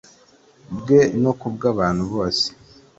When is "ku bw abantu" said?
1.39-2.03